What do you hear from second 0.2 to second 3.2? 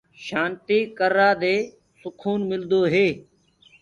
شآنتيٚ ڪررآ دي سڪون ملدوئي